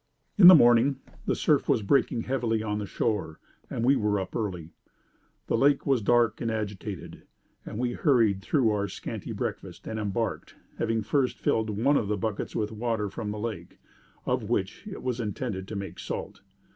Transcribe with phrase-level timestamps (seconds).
[0.35, 0.95] "'In the morning,
[1.27, 4.71] the surf was breaking heavily on the shore, and we were up early.
[5.45, 7.21] The lake was dark and agitated,
[7.67, 12.17] and we hurried through our scanty breakfast, and embarked having first filled one of the
[12.17, 13.77] buckets with water from the lake,
[14.25, 16.41] of which it was intended to make salt.